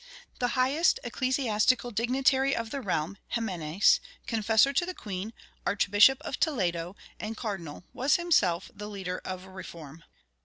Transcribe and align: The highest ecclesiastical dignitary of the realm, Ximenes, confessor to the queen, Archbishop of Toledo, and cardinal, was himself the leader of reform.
The 0.39 0.57
highest 0.57 0.99
ecclesiastical 1.03 1.91
dignitary 1.91 2.55
of 2.55 2.71
the 2.71 2.81
realm, 2.81 3.19
Ximenes, 3.35 3.99
confessor 4.25 4.73
to 4.73 4.83
the 4.83 4.95
queen, 4.95 5.31
Archbishop 5.63 6.19
of 6.23 6.39
Toledo, 6.39 6.95
and 7.19 7.37
cardinal, 7.37 7.83
was 7.93 8.15
himself 8.15 8.71
the 8.73 8.89
leader 8.89 9.21
of 9.23 9.45
reform. 9.45 10.03